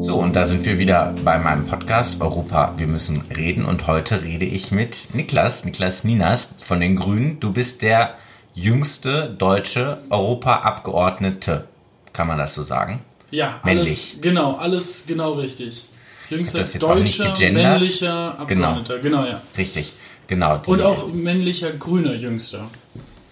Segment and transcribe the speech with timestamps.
[0.00, 3.64] So, und da sind wir wieder bei meinem Podcast Europa, wir müssen reden.
[3.64, 7.38] Und heute rede ich mit Niklas, Niklas Ninas von den Grünen.
[7.38, 8.16] Du bist der
[8.54, 11.68] jüngste deutsche Europaabgeordnete.
[12.12, 13.00] Kann man das so sagen?
[13.30, 13.88] Ja, Männlich.
[13.88, 15.84] alles, genau, alles genau richtig.
[16.28, 19.40] Jüngster deutscher, männlicher Abgeordneter, genau, ja.
[19.56, 19.92] Richtig,
[20.26, 20.60] genau.
[20.66, 22.68] Und auch männlicher grüner Jüngster.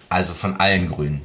[0.09, 1.21] Also von allen Grünen.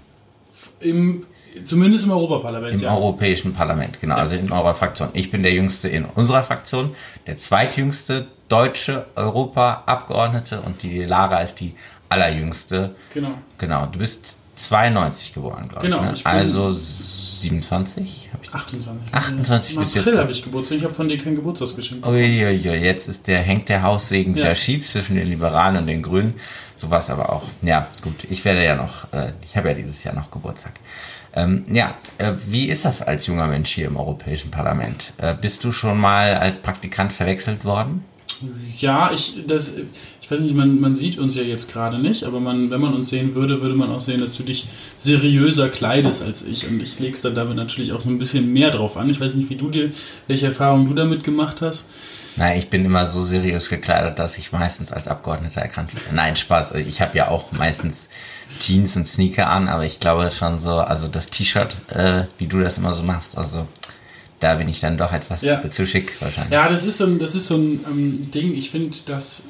[0.80, 1.24] Im,
[1.64, 2.94] zumindest im Europaparlament, Im ja.
[2.94, 5.08] Europäischen Parlament, genau, also in eurer Fraktion.
[5.12, 6.94] Ich bin der Jüngste in unserer Fraktion,
[7.26, 11.74] der zweitjüngste deutsche Europaabgeordnete und die Lara ist die
[12.08, 12.94] allerjüngste.
[13.14, 13.30] Genau.
[13.58, 16.04] Genau, du bist 92 geboren, glaube Genau, ich.
[16.04, 16.12] Ne?
[16.14, 18.30] ich bin- Also 27?
[18.32, 19.12] Hab ich 28.
[19.14, 20.20] 28 Im bist du April jetzt.
[20.22, 20.78] habe ich Geburtstag.
[20.78, 22.06] Ich habe von dir kein Geburtstagsgeschenk.
[22.06, 24.54] Uiuiui, jetzt ist der, hängt der Haussegen wieder Ja.
[24.54, 26.34] schief zwischen den Liberalen und den Grünen.
[26.76, 27.42] So war es aber auch.
[27.62, 30.72] Ja, gut, ich werde ja noch, äh, ich habe ja dieses Jahr noch Geburtstag.
[31.34, 35.12] Ähm, ja, äh, wie ist das als junger Mensch hier im Europäischen Parlament?
[35.18, 38.04] Äh, bist du schon mal als Praktikant verwechselt worden?
[38.78, 39.74] Ja, ich, das,
[40.20, 42.94] ich weiß nicht, man, man sieht uns ja jetzt gerade nicht, aber man, wenn man
[42.94, 44.66] uns sehen würde, würde man auch sehen, dass du dich
[44.96, 46.66] seriöser kleidest als ich.
[46.68, 49.08] Und ich leg's dann damit natürlich auch so ein bisschen mehr drauf an.
[49.10, 49.90] Ich weiß nicht, wie du dir,
[50.26, 51.90] welche Erfahrungen du damit gemacht hast.
[52.36, 56.16] Nein, ich bin immer so seriös gekleidet, dass ich meistens als Abgeordneter erkannt werde.
[56.16, 56.72] Nein, Spaß.
[56.76, 58.08] Ich habe ja auch meistens
[58.58, 62.60] Jeans und Sneaker an, aber ich glaube schon so, also das T-Shirt, äh, wie du
[62.60, 63.66] das immer so machst, also
[64.40, 65.62] da bin ich dann doch etwas Ja.
[65.68, 66.52] zu schick wahrscheinlich.
[66.52, 69.44] Ja, das ist so ein, das ist so ein ähm, Ding, ich finde, das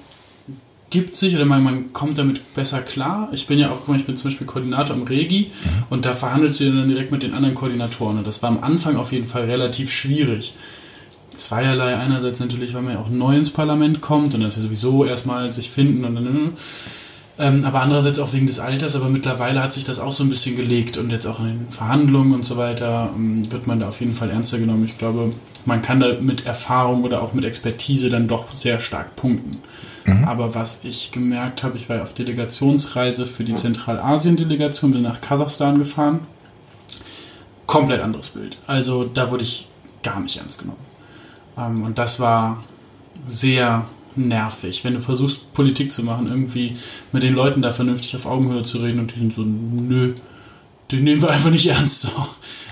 [0.93, 3.29] gibt sich oder man, man kommt damit besser klar.
[3.33, 5.51] Ich bin ja auch, guck mal, ich bin zum Beispiel Koordinator im Regi
[5.91, 8.97] und da verhandelst du dann direkt mit den anderen Koordinatoren und das war am Anfang
[8.97, 10.55] auf jeden Fall relativ schwierig.
[11.34, 15.07] Zweierlei, einerseits natürlich, weil man ja auch neu ins Parlament kommt und das ja sowieso
[15.07, 16.53] erstmal sich finden und dann
[17.38, 20.28] ähm, aber andererseits auch wegen des Alters, aber mittlerweile hat sich das auch so ein
[20.28, 23.88] bisschen gelegt und jetzt auch in den Verhandlungen und so weiter ähm, wird man da
[23.88, 24.84] auf jeden Fall ernster genommen.
[24.84, 25.33] Ich glaube,
[25.64, 29.59] man kann da mit Erfahrung oder auch mit Expertise dann doch sehr stark punkten.
[30.26, 35.21] Aber was ich gemerkt habe, ich war ja auf Delegationsreise für die Zentralasien-Delegation, bin nach
[35.21, 36.21] Kasachstan gefahren.
[37.66, 38.59] Komplett anderes Bild.
[38.66, 39.69] Also da wurde ich
[40.03, 40.81] gar nicht ernst genommen.
[41.56, 42.65] Ähm, und das war
[43.26, 43.87] sehr
[44.17, 46.77] nervig, wenn du versuchst, Politik zu machen, irgendwie
[47.12, 50.15] mit den Leuten da vernünftig auf Augenhöhe zu reden und die sind so, nö,
[50.91, 52.03] die nehmen wir einfach nicht ernst.
[52.03, 52.09] So.
[52.09, 52.25] Ähm,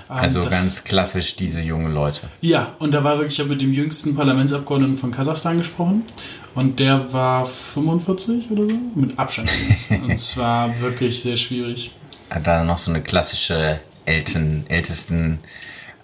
[0.09, 2.29] Also das- ganz klassisch diese jungen Leute.
[2.41, 6.03] ja, und da war wirklich, ich habe mit dem jüngsten Parlamentsabgeordneten von Kasachstan gesprochen
[6.55, 9.49] und der war 45 oder so, mit Abstand.
[10.03, 11.93] und es war wirklich sehr schwierig.
[12.29, 15.39] Hat da noch so eine klassische Eltern, ältesten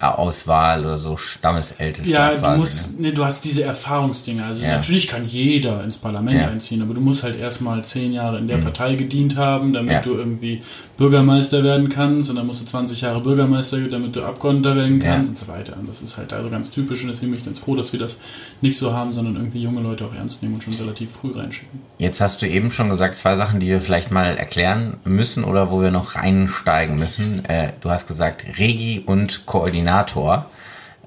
[0.01, 3.09] Auswahl oder so Stammesältester Ja, du quasi, musst, ne?
[3.09, 4.45] nee, du hast diese Erfahrungsdinge.
[4.45, 4.73] Also Ja.
[4.77, 6.49] natürlich kann jeder ins Parlament Ja.
[6.49, 10.01] einziehen, aber du musst halt erstmal zehn Jahre in der Partei gedient haben, damit Ja.
[10.03, 10.62] du irgendwie
[10.99, 15.29] Bürgermeister werden kannst und dann musst du 20 Jahre Bürgermeister, damit du Abgeordneter werden kannst
[15.31, 15.77] und so weiter.
[15.79, 18.01] Und das ist halt also ganz typisch und deswegen bin ich ganz froh, dass wir
[18.01, 18.21] das
[18.61, 21.81] nicht so haben, sondern irgendwie junge Leute auch ernst nehmen und schon relativ früh reinschicken.
[21.99, 25.71] Jetzt hast du eben schon gesagt, zwei Sachen, die wir vielleicht mal erklären müssen oder
[25.71, 27.45] wo wir noch reinsteigen müssen.
[27.47, 29.47] Äh, du hast gesagt Regi und
[29.87, 30.51] Koordinator.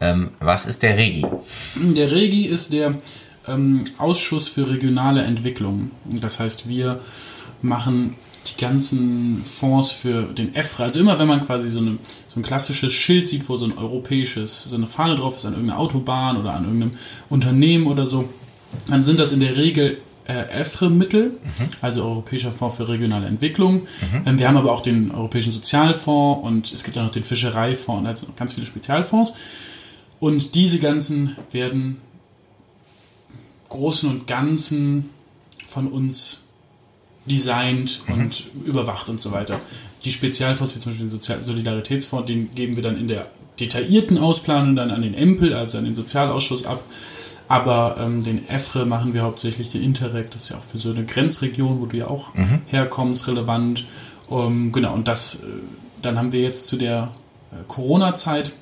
[0.02, 1.26] Ähm, was ist der Regi?
[1.76, 2.96] Der REGI ist der
[3.48, 5.92] ähm, Ausschuss für regionale Entwicklung.
[6.06, 7.02] Das heißt, wir
[7.62, 8.16] machen
[8.48, 10.86] die ganzen Fonds für den EFRA.
[10.86, 11.98] Also immer wenn man quasi so, eine,
[12.28, 15.54] so ein klassisches Schild sieht, wo so ein europäisches, so eine Fahne drauf ist an
[15.54, 16.94] irgendeiner Autobahn oder an irgendeinem
[17.30, 18.30] Unternehmen oder so,
[18.88, 19.98] dann sind das in der Regel
[20.30, 21.38] äh, EFRE-Mittel,
[21.82, 23.88] also Europäischer Fonds für regionale Entwicklung.
[24.26, 28.00] Ähm, wir haben aber auch den Europäischen Sozialfonds und es gibt auch noch den Fischereifonds
[28.02, 29.34] und also ganz viele Spezialfonds.
[30.20, 31.98] Und diese ganzen werden
[33.70, 35.10] Großen und Ganzen
[35.68, 36.44] von uns
[37.26, 39.60] designt und überwacht und so weiter.
[40.06, 43.28] Die Spezialfonds, wie zum Beispiel den Sozial Solidaritätsfonds, den geben wir dann in der
[43.60, 46.84] detaillierten Ausplanung dann an den EMPEL, also an den Sozialausschuss ab.
[47.50, 50.92] Aber ähm, den EFRE machen wir hauptsächlich, den Interreg, das ist ja auch für so
[50.92, 52.32] eine Grenzregion, wo du ja auch
[52.68, 53.86] herkommst, relevant.
[54.32, 55.48] Ähm, genau, und das, äh,
[56.02, 57.12] dann haben wir jetzt zu der
[57.52, 58.54] äh, Corona-Zeit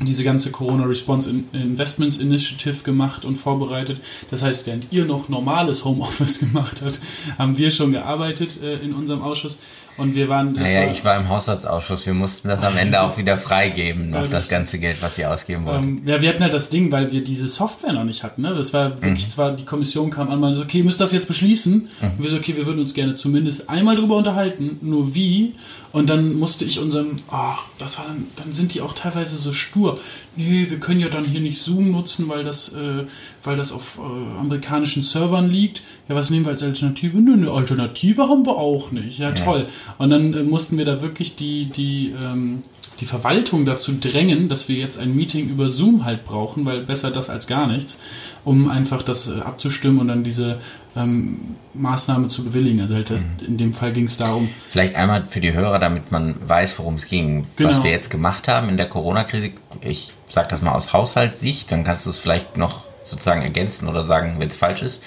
[0.00, 4.00] diese ganze Corona Response In- Investments Initiative gemacht und vorbereitet.
[4.30, 7.00] Das heißt, während ihr noch normales Homeoffice gemacht habt,
[7.38, 9.56] haben wir schon gearbeitet äh, in unserem Ausschuss.
[9.98, 10.52] Und wir waren.
[10.54, 12.06] Naja, war- ich war im Haushaltsausschuss.
[12.06, 15.30] Wir mussten das am Ende auch wieder freigeben, noch Ja, das ganze Geld, was ihr
[15.30, 15.82] ausgeben wollt.
[15.82, 18.42] Ähm, ja, wir hatten halt das Ding, weil wir diese Software noch nicht hatten.
[18.42, 18.54] Ne?
[18.54, 19.30] Das war wirklich, Mhm.
[19.30, 21.88] zwar die Kommission kam an, meinte so, okay, ihr müsst das jetzt beschließen.
[22.00, 25.54] Und wir so, okay, wir würden uns gerne zumindest einmal drüber unterhalten, nur wie.
[25.90, 29.52] Und dann musste ich unserem, ach, das war dann, dann sind die auch teilweise so
[29.52, 29.98] stur.
[30.36, 33.04] Nee, wir können ja dann hier nicht Zoom nutzen, weil das, äh,
[33.42, 35.82] weil das auf äh, amerikanischen Servern liegt.
[36.08, 37.16] Ja, was nehmen wir als Alternative?
[37.18, 39.18] Nö, eine Alternative haben wir auch nicht.
[39.18, 39.66] Ja, toll.
[39.96, 42.62] Und dann äh, mussten wir da wirklich die, die, ähm,
[43.00, 47.10] die Verwaltung dazu drängen, dass wir jetzt ein Meeting über Zoom halt brauchen, weil besser
[47.10, 47.98] das als gar nichts,
[48.44, 50.58] um einfach das äh, abzustimmen und dann diese
[50.96, 52.80] ähm, Maßnahme zu bewilligen.
[52.80, 53.46] Also halt das, mhm.
[53.46, 54.48] in dem Fall ging es darum.
[54.70, 57.46] Vielleicht einmal für die Hörer, damit man weiß, worum es ging.
[57.56, 57.70] Genau.
[57.70, 61.84] Was wir jetzt gemacht haben in der Corona-Krise, ich sage das mal aus Haushaltssicht, dann
[61.84, 65.02] kannst du es vielleicht noch sozusagen ergänzen oder sagen, wenn es falsch ist.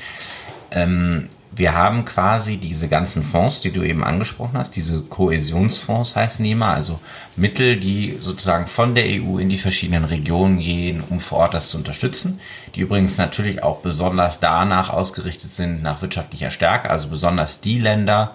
[0.71, 6.43] Ähm, wir haben quasi diese ganzen Fonds, die du eben angesprochen hast, diese Kohäsionsfonds heißen
[6.45, 6.99] die immer, also
[7.35, 11.69] Mittel, die sozusagen von der EU in die verschiedenen Regionen gehen, um vor Ort das
[11.69, 12.39] zu unterstützen,
[12.75, 18.33] die übrigens natürlich auch besonders danach ausgerichtet sind, nach wirtschaftlicher Stärke, also besonders die Länder,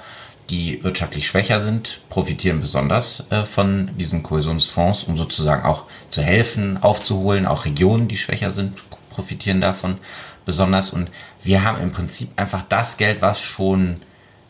[0.51, 6.81] die wirtschaftlich schwächer sind, profitieren besonders äh, von diesen Kohäsionsfonds, um sozusagen auch zu helfen,
[6.83, 7.47] aufzuholen.
[7.47, 8.75] Auch Regionen, die schwächer sind,
[9.11, 9.97] profitieren davon
[10.47, 10.91] besonders.
[10.91, 11.11] Und
[11.45, 13.97] wir haben im Prinzip einfach das Geld, was schon,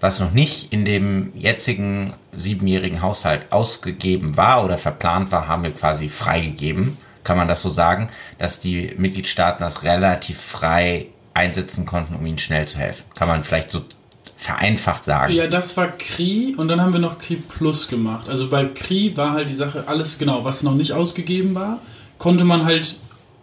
[0.00, 5.72] was noch nicht in dem jetzigen siebenjährigen Haushalt ausgegeben war oder verplant war, haben wir
[5.72, 6.96] quasi freigegeben.
[7.24, 8.08] Kann man das so sagen,
[8.38, 13.02] dass die Mitgliedstaaten das relativ frei einsetzen konnten, um ihnen schnell zu helfen?
[13.16, 13.82] Kann man vielleicht so
[14.36, 15.32] vereinfacht sagen.
[15.32, 18.28] Ja, das war CRI und dann haben wir noch CRI Plus gemacht.
[18.28, 21.80] Also bei CRI war halt die Sache, alles genau, was noch nicht ausgegeben war,
[22.18, 22.96] konnte man halt,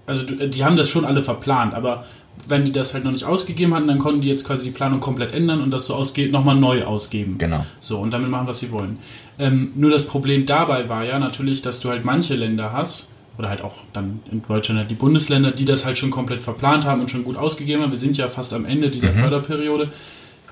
[0.05, 2.05] also die haben das schon alle verplant, aber
[2.47, 4.99] wenn die das halt noch nicht ausgegeben hatten, dann konnten die jetzt quasi die Planung
[4.99, 7.37] komplett ändern und das so ausgeht, nochmal neu ausgeben.
[7.37, 7.65] Genau.
[7.79, 8.97] So, und damit machen, was sie wollen.
[9.39, 13.49] Ähm, nur das Problem dabei war ja natürlich, dass du halt manche Länder hast, oder
[13.49, 17.01] halt auch dann in Deutschland halt die Bundesländer, die das halt schon komplett verplant haben
[17.01, 17.91] und schon gut ausgegeben haben.
[17.91, 19.15] Wir sind ja fast am Ende dieser mhm.
[19.15, 19.89] Förderperiode.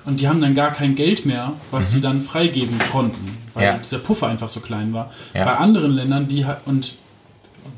[0.04, 1.94] Und die haben dann gar kein Geld mehr, was mhm.
[1.94, 3.78] sie dann freigeben konnten, weil ja.
[3.78, 5.12] dieser Puffer einfach so klein war.
[5.32, 5.44] Ja.
[5.44, 6.94] Bei anderen Ländern, die und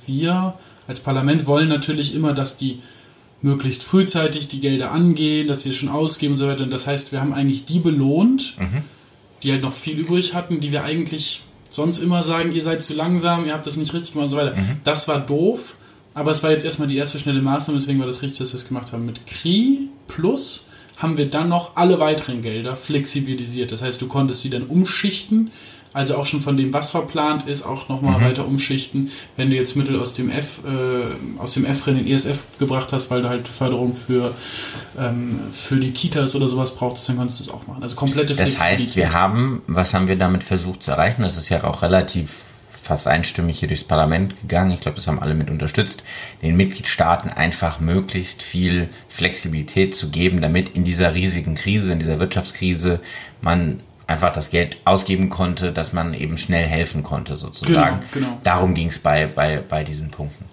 [0.06, 0.54] wir
[0.86, 2.80] als Parlament wollen natürlich immer, dass die
[3.44, 6.64] möglichst frühzeitig die Gelder angehen, dass sie es schon ausgeben und so weiter.
[6.64, 8.82] Und das heißt, wir haben eigentlich die belohnt, mhm.
[9.42, 12.94] die halt noch viel übrig hatten, die wir eigentlich sonst immer sagen, ihr seid zu
[12.94, 14.56] langsam, ihr habt das nicht richtig gemacht und so weiter.
[14.56, 14.80] Mhm.
[14.84, 15.76] Das war doof,
[16.14, 18.58] aber es war jetzt erstmal die erste schnelle Maßnahme, deswegen war das richtig, dass wir
[18.58, 19.04] es gemacht haben.
[19.04, 23.72] Mit CRI Plus haben wir dann noch alle weiteren Gelder flexibilisiert.
[23.72, 25.50] Das heißt, du konntest sie dann umschichten
[25.94, 28.24] also auch schon von dem, was verplant ist, auch nochmal mhm.
[28.24, 29.10] weiter umschichten.
[29.36, 33.12] Wenn du jetzt Mittel aus dem F, äh, aus dem F-Rennen in ESF gebracht hast,
[33.12, 34.34] weil du halt Förderung für,
[34.98, 37.82] ähm, für die Kitas oder sowas brauchst, dann kannst du es auch machen.
[37.82, 41.22] Also komplette Das heißt, wir haben, was haben wir damit versucht zu erreichen?
[41.22, 42.44] Das ist ja auch relativ
[42.82, 44.72] fast einstimmig hier durchs Parlament gegangen.
[44.72, 46.02] Ich glaube, das haben alle mit unterstützt,
[46.42, 52.18] den Mitgliedstaaten einfach möglichst viel Flexibilität zu geben, damit in dieser riesigen Krise, in dieser
[52.18, 52.98] Wirtschaftskrise
[53.40, 58.00] man einfach das Geld ausgeben konnte, dass man eben schnell helfen konnte, sozusagen.
[58.12, 58.40] Genau, genau.
[58.42, 60.44] Darum ging es bei, bei, bei diesen Punkten.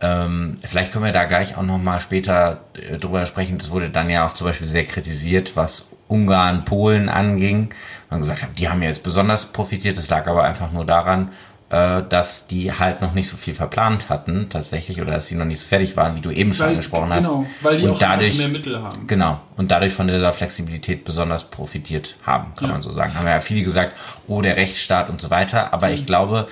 [0.00, 3.58] Ähm, vielleicht können wir da gleich auch nochmal später äh, drüber sprechen.
[3.58, 7.70] Das wurde dann ja auch zum Beispiel sehr kritisiert, was Ungarn, Polen anging.
[8.10, 9.96] Man gesagt hat, die haben ja jetzt besonders profitiert.
[9.96, 11.30] Das lag aber einfach nur daran,
[11.70, 15.58] dass die halt noch nicht so viel verplant hatten tatsächlich oder dass sie noch nicht
[15.58, 17.24] so fertig waren, wie du eben schon angesprochen hast.
[17.24, 19.06] Genau, weil die und auch dadurch, mehr Mittel haben.
[19.08, 22.74] Genau, und dadurch von dieser Flexibilität besonders profitiert haben, kann ja.
[22.74, 23.14] man so sagen.
[23.14, 23.92] Haben ja viele gesagt,
[24.28, 26.46] oh, der Rechtsstaat und so weiter, aber ich glaube...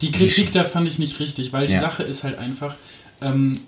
[0.00, 1.80] Die Kritik die, da fand ich nicht richtig, weil die ja.
[1.80, 2.74] Sache ist halt einfach...
[3.20, 3.60] Ähm,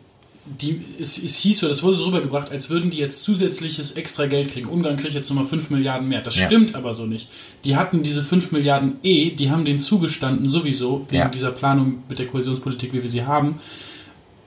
[0.46, 4.26] die, es, es hieß so, das wurde so rübergebracht, als würden die jetzt zusätzliches extra
[4.26, 4.68] Geld kriegen.
[4.68, 6.20] Ungarn kriegt jetzt nochmal 5 Milliarden mehr.
[6.20, 6.46] Das ja.
[6.46, 7.28] stimmt aber so nicht.
[7.64, 11.28] Die hatten diese 5 Milliarden eh, die haben denen zugestanden sowieso, wegen ja.
[11.28, 13.56] dieser Planung mit der Kohäsionspolitik, wie wir sie haben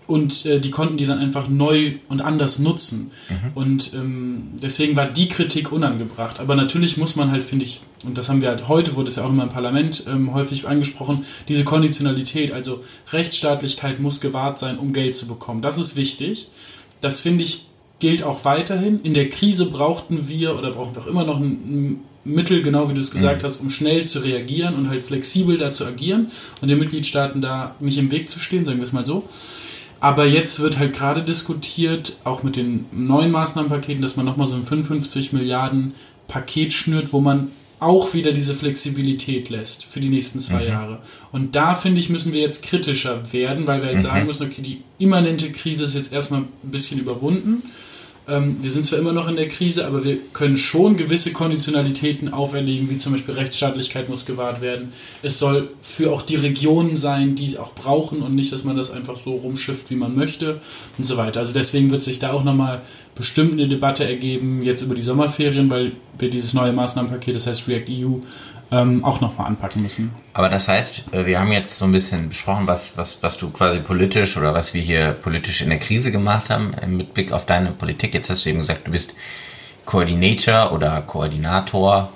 [0.09, 3.11] und äh, die konnten die dann einfach neu und anders nutzen.
[3.29, 3.51] Mhm.
[3.53, 6.39] Und ähm, deswegen war die Kritik unangebracht.
[6.39, 9.17] Aber natürlich muss man halt, finde ich, und das haben wir halt heute, wurde es
[9.17, 14.79] ja auch immer im Parlament ähm, häufig angesprochen, diese Konditionalität, also Rechtsstaatlichkeit muss gewahrt sein,
[14.79, 15.61] um Geld zu bekommen.
[15.61, 16.47] Das ist wichtig.
[17.01, 17.65] Das finde ich
[17.99, 19.01] gilt auch weiterhin.
[19.03, 22.89] In der Krise brauchten wir oder brauchen wir auch immer noch ein, ein Mittel, genau
[22.89, 23.45] wie du es gesagt mhm.
[23.45, 26.29] hast, um schnell zu reagieren und halt flexibel da zu agieren
[26.61, 29.23] und den Mitgliedstaaten da nicht im Weg zu stehen, sagen wir es mal so.
[30.01, 34.55] Aber jetzt wird halt gerade diskutiert, auch mit den neuen Maßnahmenpaketen, dass man nochmal so
[34.55, 35.93] ein 55 Milliarden
[36.27, 40.67] Paket schnürt, wo man auch wieder diese Flexibilität lässt für die nächsten zwei mhm.
[40.67, 40.99] Jahre.
[41.31, 44.03] Und da finde ich, müssen wir jetzt kritischer werden, weil wir halt mhm.
[44.03, 47.63] sagen müssen, okay, die immanente Krise ist jetzt erstmal ein bisschen überwunden.
[48.29, 52.31] Ähm, wir sind zwar immer noch in der Krise, aber wir können schon gewisse Konditionalitäten
[52.31, 54.93] auferlegen, wie zum Beispiel Rechtsstaatlichkeit muss gewahrt werden.
[55.23, 58.77] Es soll für auch die Regionen sein, die es auch brauchen und nicht, dass man
[58.77, 60.61] das einfach so rumschifft, wie man möchte
[60.97, 61.39] und so weiter.
[61.39, 62.81] Also deswegen wird sich da auch nochmal
[63.15, 67.67] bestimmt eine Debatte ergeben, jetzt über die Sommerferien, weil wir dieses neue Maßnahmenpaket, das heißt
[67.67, 68.13] React EU,
[68.71, 70.11] ähm, auch nochmal anpacken müssen.
[70.33, 73.49] Aber das heißt, äh, wir haben jetzt so ein bisschen besprochen, was, was, was du
[73.49, 77.31] quasi politisch oder was wir hier politisch in der Krise gemacht haben äh, mit Blick
[77.31, 78.13] auf deine Politik.
[78.13, 79.15] Jetzt hast du eben gesagt, du bist
[79.85, 82.09] Koordinator oder Koordinator.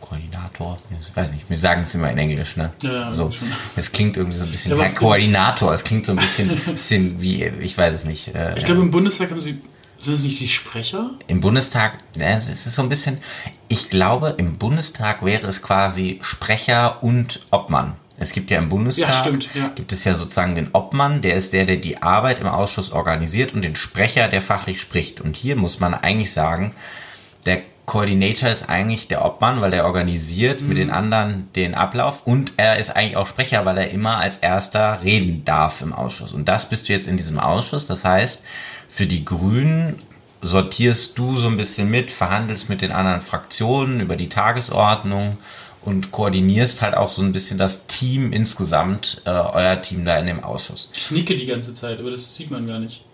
[0.00, 2.72] Koordinator, ich weiß nicht, wir sagen es immer in Englisch, ne?
[2.82, 3.28] Ja, so.
[3.74, 7.44] Es klingt irgendwie so ein bisschen, ja, Koordinator, es klingt so ein bisschen, bisschen wie,
[7.44, 8.34] ich weiß es nicht.
[8.34, 9.60] Äh, ich glaube, im Bundestag haben sie
[9.98, 11.10] sind das nicht die Sprecher?
[11.26, 13.18] Im Bundestag, ja, es ist so ein bisschen,
[13.68, 17.94] ich glaube, im Bundestag wäre es quasi Sprecher und Obmann.
[18.18, 19.68] Es gibt ja im Bundestag, ja, stimmt, ja.
[19.74, 23.52] gibt es ja sozusagen den Obmann, der ist der, der die Arbeit im Ausschuss organisiert
[23.52, 25.20] und den Sprecher, der fachlich spricht.
[25.20, 26.74] Und hier muss man eigentlich sagen,
[27.44, 30.68] der Coordinator ist eigentlich der Obmann, weil der organisiert mhm.
[30.68, 34.38] mit den anderen den Ablauf und er ist eigentlich auch Sprecher, weil er immer als
[34.38, 36.32] erster reden darf im Ausschuss.
[36.32, 37.86] Und das bist du jetzt in diesem Ausschuss.
[37.86, 38.42] Das heißt,
[38.88, 40.00] für die Grünen
[40.42, 45.38] sortierst du so ein bisschen mit, verhandelst mit den anderen Fraktionen über die Tagesordnung
[45.82, 50.26] und koordinierst halt auch so ein bisschen das Team insgesamt, äh, euer Team da in
[50.26, 50.90] dem Ausschuss.
[50.94, 53.05] Ich nicke die ganze Zeit, aber das sieht man gar nicht.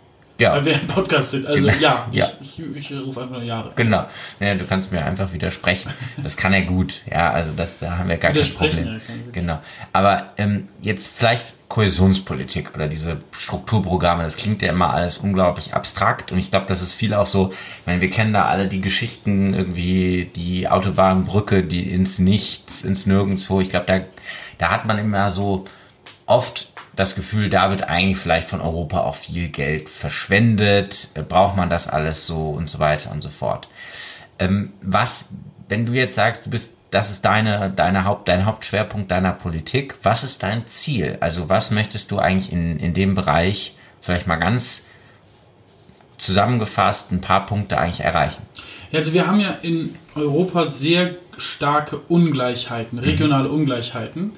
[0.43, 0.57] Ja.
[0.57, 1.47] Weil wir im Podcast sind.
[1.47, 1.79] Also genau.
[1.79, 2.27] ja, ja.
[2.41, 3.71] Ich, ich, ich, rufe einfach nur Jahre.
[3.77, 4.07] Genau.
[4.41, 5.93] Ja, du kannst mir einfach widersprechen.
[6.21, 7.03] Das kann er gut.
[7.09, 9.01] Ja, also das, da haben wir gar kein Problem.
[9.31, 9.61] Genau.
[9.93, 16.33] Aber ähm, jetzt vielleicht Kohäsionspolitik oder diese Strukturprogramme, das klingt ja immer alles unglaublich abstrakt
[16.33, 18.83] und ich glaube, das ist viel auch so, ich meine, wir kennen da alle die
[18.83, 23.61] Geschichten, irgendwie die Autobahnbrücke, die ins Nichts, ins Nirgendwo.
[23.61, 24.01] Ich glaube, da,
[24.59, 25.65] da hat man immer so
[26.27, 31.71] oft das Gefühl, da wird eigentlich vielleicht von Europa auch viel Geld verschwendet, braucht man
[31.71, 33.69] das alles so und so weiter und so fort.
[34.39, 35.31] Ähm, was,
[35.69, 39.95] wenn du jetzt sagst, du bist, das ist deine, deine Haupt, dein Hauptschwerpunkt deiner Politik,
[40.03, 41.17] was ist dein Ziel?
[41.21, 44.87] Also was möchtest du eigentlich in, in dem Bereich vielleicht mal ganz
[46.19, 48.43] zusammengefasst ein paar Punkte eigentlich erreichen?
[48.91, 53.55] Ja, also wir haben ja in Europa sehr starke Ungleichheiten, regionale mhm.
[53.55, 54.33] Ungleichheiten.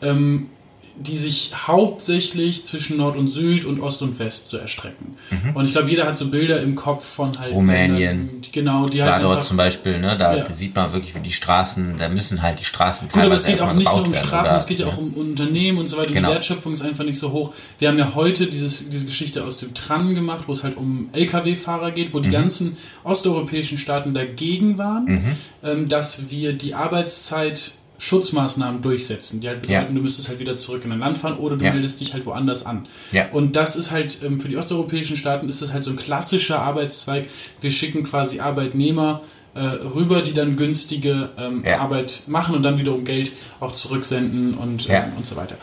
[0.00, 0.48] Ähm,
[0.96, 5.16] die sich hauptsächlich zwischen Nord und Süd und Ost und West zu erstrecken.
[5.30, 5.56] Mhm.
[5.56, 7.98] Und ich glaube, jeder hat so Bilder im Kopf von halt Rumänien.
[7.98, 10.50] Ländern, genau, die Klar, halt dort zum Beispiel, ne, da ja.
[10.50, 13.60] sieht man wirklich, wie die Straßen, da müssen halt die Straßen Gut, aber es geht
[13.60, 16.12] auch nicht nur um Straßen, es geht ja auch um Unternehmen und so weiter.
[16.12, 16.28] Genau.
[16.28, 17.54] Die Wertschöpfung ist einfach nicht so hoch.
[17.78, 21.08] Wir haben ja heute dieses, diese Geschichte aus dem Tran gemacht, wo es halt um
[21.12, 22.32] Lkw-Fahrer geht, wo die mhm.
[22.32, 25.36] ganzen osteuropäischen Staaten dagegen waren, mhm.
[25.64, 29.94] ähm, dass wir die Arbeitszeit Schutzmaßnahmen durchsetzen, die halt bedeuten, ja.
[29.94, 31.72] du müsstest halt wieder zurück in dein Land fahren oder du ja.
[31.72, 32.88] meldest dich halt woanders an.
[33.12, 33.28] Ja.
[33.30, 36.58] Und das ist halt, ähm, für die osteuropäischen Staaten ist das halt so ein klassischer
[36.58, 37.28] Arbeitszweig.
[37.60, 39.20] Wir schicken quasi Arbeitnehmer
[39.54, 43.30] äh, rüber, die dann günstige ähm, Arbeit machen und dann wiederum Geld
[43.60, 45.56] auch zurücksenden und, ähm, und so weiter.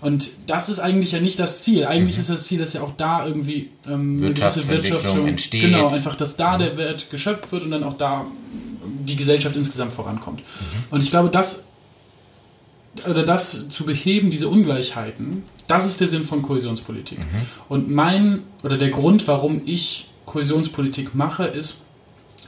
[0.00, 1.84] Und das ist eigentlich ja nicht das Ziel.
[1.84, 2.20] Eigentlich mhm.
[2.22, 5.60] ist das Ziel, dass ja auch da irgendwie ähm, eine gewisse Wirtschaftung entsteht.
[5.60, 6.62] Genau, einfach, dass da mhm.
[6.62, 8.24] der Wert geschöpft wird und dann auch da
[8.82, 10.40] die Gesellschaft insgesamt vorankommt.
[10.40, 10.94] Mhm.
[10.94, 11.66] Und ich glaube, das
[13.08, 17.18] oder das zu beheben, diese Ungleichheiten, das ist der Sinn von Kohäsionspolitik.
[17.18, 17.46] Mhm.
[17.68, 21.82] Und mein oder der Grund, warum ich Kohäsionspolitik mache, ist,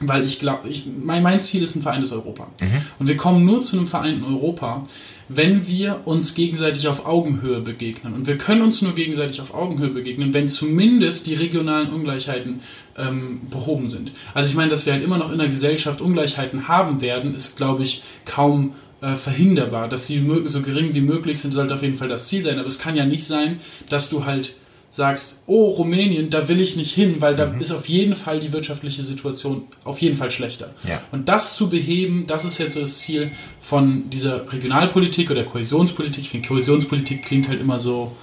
[0.01, 0.69] weil ich glaube,
[1.03, 2.47] mein, mein Ziel ist ein vereintes Europa.
[2.61, 2.81] Mhm.
[2.99, 4.85] Und wir kommen nur zu einem vereinten Europa,
[5.29, 8.13] wenn wir uns gegenseitig auf Augenhöhe begegnen.
[8.13, 12.59] Und wir können uns nur gegenseitig auf Augenhöhe begegnen, wenn zumindest die regionalen Ungleichheiten
[12.97, 14.11] ähm, behoben sind.
[14.33, 17.57] Also ich meine, dass wir halt immer noch in der Gesellschaft Ungleichheiten haben werden, ist,
[17.57, 18.73] glaube ich, kaum
[19.05, 19.87] äh, verhinderbar.
[19.87, 22.57] Dass sie so gering wie möglich sind, sollte auf jeden Fall das Ziel sein.
[22.57, 23.57] Aber es kann ja nicht sein,
[23.89, 24.55] dass du halt
[24.89, 27.59] sagst, oh, Rumänien, da will ich nicht hin, weil da mhm.
[27.59, 30.73] ist auf jeden Fall die wirtschaftliche Situation auf jeden Fall schlechter.
[30.87, 31.01] Ja.
[31.11, 36.23] Und das zu beheben, das ist jetzt so das Ziel von dieser Regionalpolitik oder Kohäsionspolitik.
[36.23, 38.15] Ich finde, Kohäsionspolitik klingt halt immer so,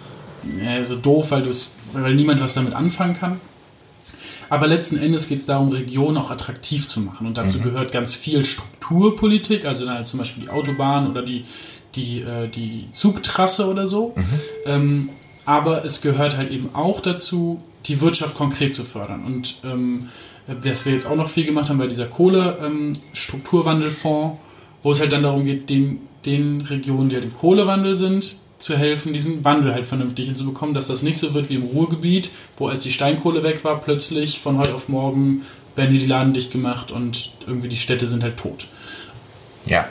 [0.64, 1.44] äh, so doof, weil,
[1.92, 3.38] weil niemand was damit anfangen kann.
[4.48, 7.26] Aber letzten Endes geht es darum, Regionen auch attraktiv zu machen.
[7.26, 7.64] Und dazu mhm.
[7.64, 8.44] gehört ganz viel
[8.82, 11.44] Strukturpolitik, also dann halt zum Beispiel die Autobahn oder die,
[11.94, 14.14] die, äh, die Zugtrasse oder so.
[14.16, 14.40] Mhm.
[14.66, 15.08] Ähm,
[15.44, 19.24] aber es gehört halt eben auch dazu, die Wirtschaft konkret zu fördern.
[19.24, 19.98] Und ähm,
[20.46, 24.38] was wir jetzt auch noch viel gemacht haben bei dieser Kohle-Strukturwandelfonds, ähm,
[24.82, 28.76] wo es halt dann darum geht, den, den Regionen, die halt im Kohlewandel sind, zu
[28.76, 32.68] helfen, diesen Wandel halt vernünftig hinzubekommen, dass das nicht so wird wie im Ruhrgebiet, wo
[32.68, 35.42] als die Steinkohle weg war, plötzlich von heute auf morgen
[35.76, 38.68] werden hier die Laden dicht gemacht und irgendwie die Städte sind halt tot.
[39.64, 39.86] Ja,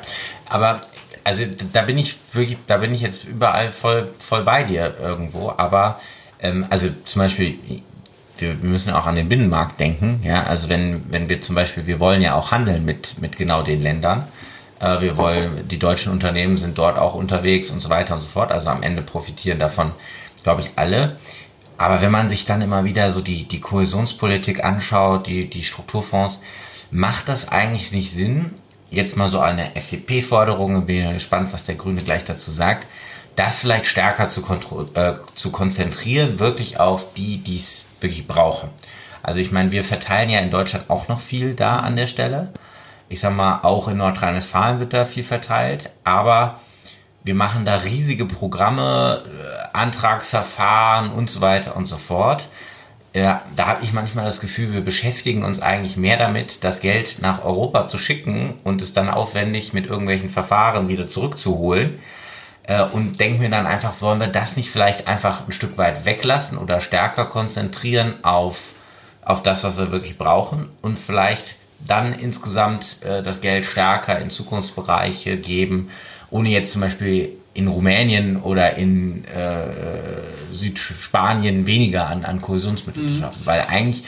[0.50, 0.81] aber
[1.23, 5.53] also da bin ich wirklich, da bin ich jetzt überall voll, voll bei dir irgendwo,
[5.55, 6.00] aber
[6.39, 7.57] ähm, also zum Beispiel
[8.41, 10.19] wir müssen auch an den Binnenmarkt denken.
[10.23, 13.61] Ja, also wenn, wenn wir zum Beispiel, wir wollen ja auch handeln mit, mit genau
[13.61, 14.27] den Ländern.
[14.79, 18.27] Äh, wir wollen, die deutschen Unternehmen sind dort auch unterwegs und so weiter und so
[18.27, 18.51] fort.
[18.51, 19.91] Also am Ende profitieren davon,
[20.43, 21.17] glaube ich, alle.
[21.81, 26.43] Aber wenn man sich dann immer wieder so die, die Kohäsionspolitik anschaut, die, die Strukturfonds,
[26.91, 28.51] macht das eigentlich nicht Sinn,
[28.91, 32.85] jetzt mal so eine FDP-Forderung, bin gespannt, was der Grüne gleich dazu sagt,
[33.35, 34.43] das vielleicht stärker zu,
[34.93, 38.69] äh, zu konzentrieren, wirklich auf die, die es wirklich brauchen.
[39.23, 42.50] Also ich meine, wir verteilen ja in Deutschland auch noch viel da an der Stelle.
[43.09, 46.59] Ich sag mal, auch in Nordrhein-Westfalen wird da viel verteilt, aber
[47.24, 52.48] wir machen da riesige Programme, äh, Antragsverfahren und so weiter und so fort.
[53.13, 57.44] Da habe ich manchmal das Gefühl, wir beschäftigen uns eigentlich mehr damit, das Geld nach
[57.44, 62.00] Europa zu schicken und es dann aufwendig mit irgendwelchen Verfahren wieder zurückzuholen.
[62.63, 66.06] Äh, und denken mir dann einfach, sollen wir das nicht vielleicht einfach ein Stück weit
[66.06, 68.74] weglassen oder stärker konzentrieren auf,
[69.24, 74.30] auf das, was wir wirklich brauchen und vielleicht dann insgesamt äh, das Geld stärker in
[74.30, 75.90] Zukunftsbereiche geben,
[76.31, 79.65] ohne jetzt zum Beispiel in Rumänien oder in äh,
[80.51, 83.09] Südspanien weniger an, an Kohäsionsmitteln mhm.
[83.09, 83.41] zu schaffen.
[83.43, 84.03] Weil eigentlich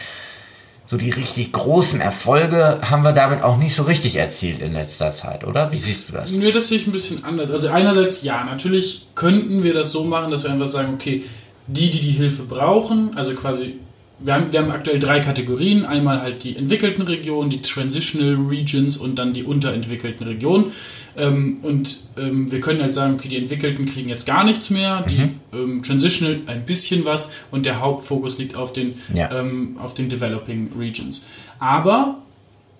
[0.88, 5.12] so die richtig großen Erfolge haben wir damit auch nicht so richtig erzielt in letzter
[5.12, 5.72] Zeit, oder?
[5.72, 6.32] Wie siehst du das?
[6.32, 7.52] Nö, das sehe ich ein bisschen anders.
[7.52, 11.24] Also einerseits, ja, natürlich könnten wir das so machen, dass wir einfach sagen, okay,
[11.68, 13.76] die, die die Hilfe brauchen, also quasi
[14.20, 15.86] wir haben, wir haben aktuell drei Kategorien.
[15.86, 20.72] Einmal halt die entwickelten Regionen, die Transitional Regions und dann die unterentwickelten Regionen.
[21.16, 25.02] Ähm, und ähm, wir können halt sagen, okay, die Entwickelten kriegen jetzt gar nichts mehr,
[25.04, 25.40] die mhm.
[25.54, 29.32] ähm, Transitional ein bisschen was und der Hauptfokus liegt auf den, ja.
[29.32, 31.24] Ähm, auf den Developing Regions.
[31.60, 32.18] Aber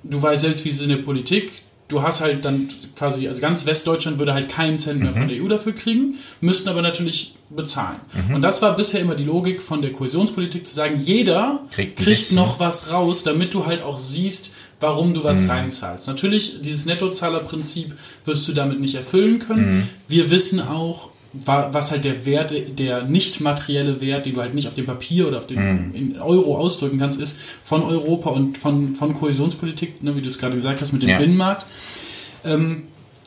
[0.04, 1.52] du weißt selbst, wie es in der Politik,
[1.94, 5.16] du hast halt dann quasi, also ganz Westdeutschland würde halt keinen Cent mehr mhm.
[5.16, 7.98] von der EU dafür kriegen, müssten aber natürlich bezahlen.
[8.28, 8.36] Mhm.
[8.36, 12.32] Und das war bisher immer die Logik von der Kohäsionspolitik, zu sagen, jeder kriegt, kriegt
[12.34, 15.52] noch was raus, damit du halt auch siehst, warum du was mhm.
[15.52, 16.08] reinzahlst.
[16.08, 17.94] Natürlich, dieses Nettozahlerprinzip
[18.26, 19.78] wirst du damit nicht erfüllen können.
[19.78, 19.90] Mhm.
[20.08, 24.68] Wir wissen auch, was halt der Wert, der nicht materielle Wert, den du halt nicht
[24.68, 26.22] auf dem Papier oder auf dem mm.
[26.22, 30.56] Euro ausdrücken kannst, ist von Europa und von, von Kohäsionspolitik, ne, wie du es gerade
[30.56, 31.18] gesagt hast, mit dem ja.
[31.18, 31.66] Binnenmarkt.
[32.46, 32.84] Ähm,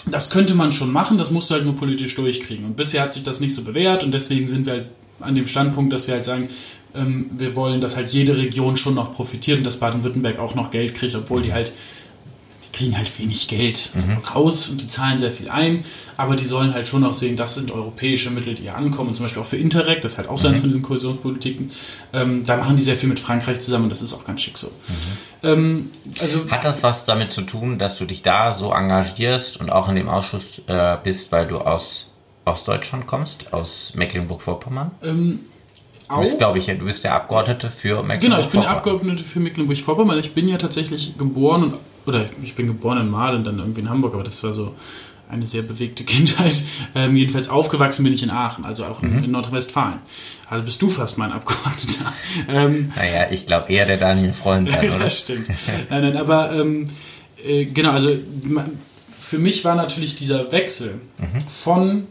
[0.09, 2.65] das könnte man schon machen, das musst du halt nur politisch durchkriegen.
[2.65, 4.87] Und bisher hat sich das nicht so bewährt und deswegen sind wir halt
[5.19, 6.49] an dem Standpunkt, dass wir halt sagen,
[6.95, 10.71] ähm, wir wollen, dass halt jede Region schon noch profitiert und dass Baden-Württemberg auch noch
[10.71, 11.73] Geld kriegt, obwohl die halt
[12.77, 14.19] kriegen halt wenig Geld mhm.
[14.35, 15.85] raus und die zahlen sehr viel ein,
[16.17, 19.11] aber die sollen halt schon auch sehen, das sind europäische Mittel, die hier ankommen.
[19.11, 20.63] Und zum Beispiel auch für Interreg, das ist halt auch so eins mhm.
[20.63, 21.71] von diesen Kohäsionspolitiken.
[22.13, 24.59] Ähm, da machen die sehr viel mit Frankreich zusammen und das ist auch ganz schick
[24.59, 24.67] so.
[24.67, 24.93] Mhm.
[25.43, 29.71] Ähm, also, Hat das was damit zu tun, dass du dich da so engagierst und
[29.71, 32.13] auch in dem Ausschuss äh, bist, weil du aus
[32.45, 34.91] Ostdeutschland kommst, aus Mecklenburg-Vorpommern?
[35.03, 35.41] Ähm,
[36.09, 38.21] Du bist, glaube ich, du bist der Abgeordnete für Mecklenburg-Vorpommern.
[38.21, 40.19] Genau, ich bin der Abgeordnete für Mecklenburg-Vorpommern.
[40.21, 41.75] Ich bin ja tatsächlich geboren und
[42.07, 44.75] oder ich bin geboren in Mahlen, dann irgendwie in Hamburg, aber das war so
[45.29, 46.63] eine sehr bewegte Kindheit.
[46.95, 49.25] Ähm, jedenfalls aufgewachsen bin ich in Aachen, also auch in, mhm.
[49.25, 49.99] in Nordrhein-Westfalen.
[50.49, 52.13] Also bist du fast mein Abgeordneter.
[52.49, 54.71] Ähm, naja, ich glaube eher der Daniel Freund.
[54.71, 54.99] Dann, oder?
[54.99, 55.49] das stimmt.
[55.91, 56.85] Nein, nein, aber ähm,
[57.45, 58.11] äh, genau, also
[59.19, 61.41] für mich war natürlich dieser Wechsel mhm.
[61.49, 62.07] von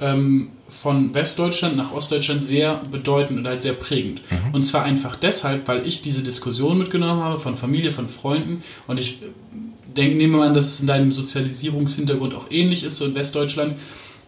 [0.00, 4.22] ähm, von Westdeutschland nach Ostdeutschland sehr bedeutend und halt sehr prägend.
[4.30, 4.54] Mhm.
[4.54, 9.00] Und zwar einfach deshalb, weil ich diese Diskussion mitgenommen habe von Familie, von Freunden und
[9.00, 9.18] ich
[9.96, 13.74] denke, nehme an, dass es in deinem Sozialisierungshintergrund auch ähnlich ist, so in Westdeutschland,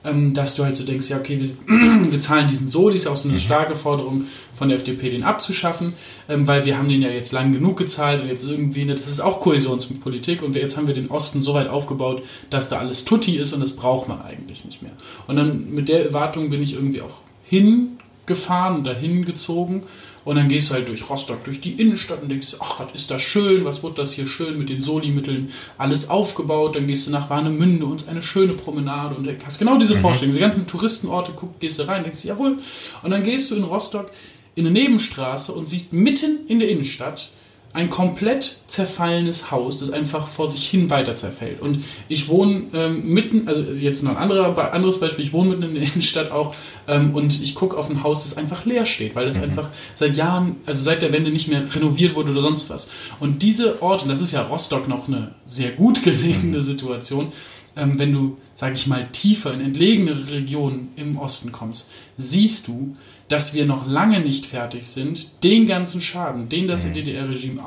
[0.05, 1.47] ähm, dass du halt so denkst, ja, okay, wir,
[2.11, 3.43] wir zahlen diesen Soli, ist ja auch so eine mhm.
[3.43, 5.93] starke Forderung von der FDP, den abzuschaffen,
[6.29, 9.09] ähm, weil wir haben den ja jetzt lang genug gezahlt und jetzt irgendwie, ne, das
[9.09, 13.05] ist auch Kohäsionspolitik und jetzt haben wir den Osten so weit aufgebaut, dass da alles
[13.05, 14.93] tutti ist und das braucht man eigentlich nicht mehr.
[15.27, 19.83] Und dann mit der Erwartung bin ich irgendwie auch hingefahren, dahin gezogen
[20.25, 23.11] und dann gehst du halt durch Rostock, durch die Innenstadt und denkst, ach, was ist
[23.11, 26.77] das schön, was wird das hier schön mit den Soli-Mitteln alles aufgebaut.
[26.77, 30.01] Dann gehst du nach Warnemünde und eine schöne Promenade und hast genau diese mhm.
[30.01, 30.31] Vorstellung.
[30.31, 32.59] Diese ganzen Touristenorte, guck, gehst du rein, denkst, jawohl.
[33.03, 34.11] Und dann gehst du in Rostock
[34.55, 37.31] in eine Nebenstraße und siehst mitten in der Innenstadt
[37.73, 41.61] ein komplett zerfallenes Haus, das einfach vor sich hin weiter zerfällt.
[41.61, 45.63] Und ich wohne ähm, mitten, also jetzt noch ein anderer, anderes Beispiel, ich wohne mitten
[45.63, 46.55] in der Innenstadt auch
[46.89, 49.45] ähm, und ich gucke auf ein Haus, das einfach leer steht, weil das mhm.
[49.45, 52.89] einfach seit Jahren, also seit der Wende nicht mehr renoviert wurde oder sonst was.
[53.21, 56.61] Und diese Orte, das ist ja Rostock noch eine sehr gut gelegene mhm.
[56.61, 57.33] Situation,
[57.77, 62.93] ähm, wenn du, sage ich mal, tiefer in entlegene Regionen im Osten kommst, siehst du,
[63.29, 66.95] dass wir noch lange nicht fertig sind, den ganzen Schaden, den das mhm.
[66.95, 67.63] DDR-Regime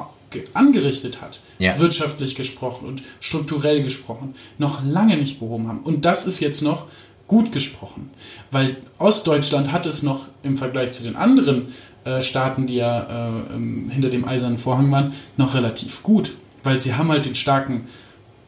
[0.54, 1.80] angerichtet hat, ja.
[1.80, 5.80] wirtschaftlich gesprochen und strukturell gesprochen, noch lange nicht behoben haben.
[5.80, 6.88] Und das ist jetzt noch
[7.28, 8.10] gut gesprochen,
[8.52, 11.68] weil Ostdeutschland hat es noch im Vergleich zu den anderen
[12.04, 16.96] äh, Staaten, die ja äh, hinter dem eisernen Vorhang waren, noch relativ gut, weil sie
[16.96, 17.86] haben halt den starken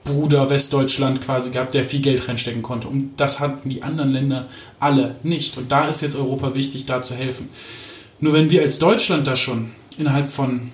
[0.06, 2.88] Bruder Westdeutschland quasi gehabt, der viel Geld reinstecken konnte.
[2.88, 4.48] Und das hatten die anderen Länder
[4.80, 5.58] alle nicht.
[5.58, 7.50] Und da ist jetzt Europa wichtig, da zu helfen.
[8.20, 10.72] Nur wenn wir als Deutschland da schon innerhalb von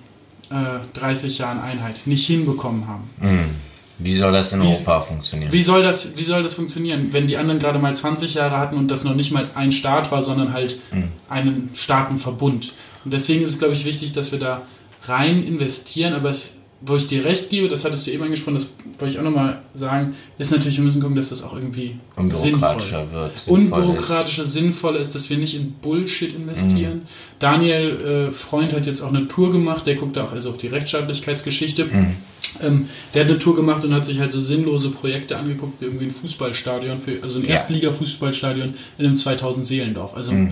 [0.50, 0.54] äh,
[0.98, 3.72] 30 Jahren Einheit nicht hinbekommen haben, mm.
[3.98, 5.52] Wie soll das in wie, Europa funktionieren?
[5.52, 8.76] Wie soll, das, wie soll das funktionieren, wenn die anderen gerade mal 20 Jahre hatten
[8.76, 11.08] und das noch nicht mal ein Staat war, sondern halt mhm.
[11.28, 12.72] einen Staatenverbund?
[13.04, 14.62] Und deswegen ist es, glaube ich, wichtig, dass wir da
[15.04, 18.72] rein investieren, aber es wo ich dir recht gebe, das hattest du eben angesprochen, das
[18.98, 23.00] wollte ich auch nochmal sagen, ist natürlich, wir müssen gucken, dass das auch irgendwie unbürokratischer
[23.00, 23.48] sinnvoll, wird.
[23.48, 26.94] Unbürokratischer, sinnvoller ist, dass wir nicht in Bullshit investieren.
[26.94, 27.02] Mhm.
[27.38, 30.58] Daniel äh, Freund hat jetzt auch eine Tour gemacht, der guckt da auch also auf
[30.58, 31.84] die Rechtsstaatlichkeitsgeschichte.
[31.84, 32.16] Mhm.
[32.62, 35.86] Ähm, der hat eine Tour gemacht und hat sich halt so sinnlose Projekte angeguckt, wie
[35.86, 37.50] irgendwie ein Fußballstadion, für, also ein ja.
[37.52, 40.14] Erstliga-Fußballstadion in einem 2000-Seelendorf.
[40.14, 40.48] Also mhm.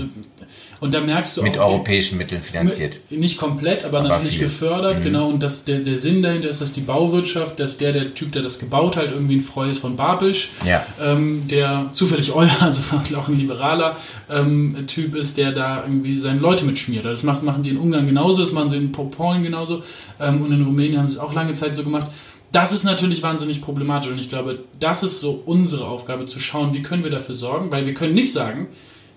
[0.81, 2.97] Und da merkst du Mit auch, europäischen Mitteln finanziert.
[3.11, 4.45] Nicht komplett, aber, aber natürlich viel.
[4.45, 5.03] gefördert, mhm.
[5.03, 5.29] genau.
[5.29, 8.43] Und das, der, der Sinn dahinter ist, dass die Bauwirtschaft, dass der, der Typ, der
[8.43, 10.85] das gebaut hat, irgendwie ein Freu ist von Babisch, ja.
[11.03, 12.81] ähm, der zufällig euer, also
[13.17, 13.97] auch ein liberaler
[14.31, 17.05] ähm, Typ ist, der da irgendwie seine Leute mitschmiert.
[17.05, 19.83] Das macht, machen die in Ungarn genauso, das machen sie in Polen genauso
[20.19, 22.09] ähm, und in Rumänien haben sie es auch lange Zeit so gemacht.
[22.53, 26.75] Das ist natürlich wahnsinnig problematisch und ich glaube, das ist so unsere Aufgabe zu schauen,
[26.75, 28.67] wie können wir dafür sorgen, weil wir können nicht sagen,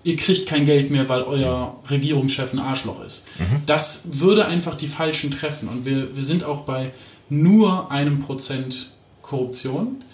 [0.04, 3.26] ihr kriegt kein Geld mehr, weil euer Regierungschef ein Arschloch ist.
[3.38, 3.62] Mhm.
[3.66, 5.68] Das würde einfach die Falschen treffen.
[5.68, 6.92] Und wir, wir sind auch bei
[7.28, 10.04] nur einem Prozent Korruption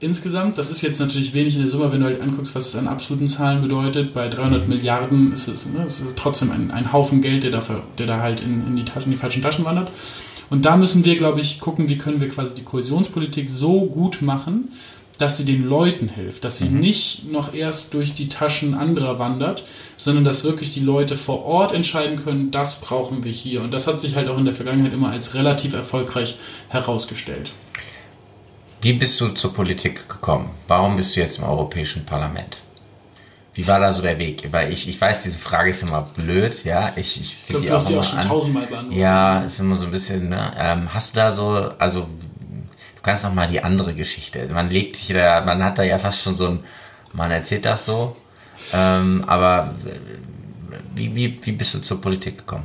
[0.00, 0.56] insgesamt.
[0.56, 2.88] Das ist jetzt natürlich wenig in der Summe, wenn du halt anguckst, was es an
[2.88, 4.14] absoluten Zahlen bedeutet.
[4.14, 8.06] Bei 300 Milliarden ist es, ne, ist trotzdem ein, ein Haufen Geld, der, dafür, der
[8.06, 9.90] da halt in, in, die Taschen, in die falschen Taschen wandert.
[10.50, 14.20] Und da müssen wir, glaube ich, gucken, wie können wir quasi die Kohäsionspolitik so gut
[14.20, 14.72] machen,
[15.20, 16.80] dass sie den Leuten hilft, dass sie mhm.
[16.80, 19.64] nicht noch erst durch die Taschen anderer wandert,
[19.96, 23.62] sondern dass wirklich die Leute vor Ort entscheiden können, das brauchen wir hier.
[23.62, 26.36] Und das hat sich halt auch in der Vergangenheit immer als relativ erfolgreich
[26.68, 27.52] herausgestellt.
[28.80, 30.50] Wie bist du zur Politik gekommen?
[30.66, 32.56] Warum bist du jetzt im Europäischen Parlament?
[33.54, 34.52] Wie war da so der Weg?
[34.52, 36.92] Weil ich, ich weiß, diese Frage ist immer blöd, ja.
[36.96, 39.00] Ich, ich finde die auch, immer auch schon tausendmal beantwortet.
[39.00, 40.52] Ja, ist immer so ein bisschen, ne?
[40.56, 44.48] Ähm, hast du da so, also du kannst noch mal die andere Geschichte.
[44.52, 46.60] Man legt sich da, man hat da ja fast schon so ein,
[47.12, 48.16] man erzählt das so.
[48.72, 49.74] Ähm, aber
[50.94, 52.64] wie, wie, wie bist du zur Politik gekommen?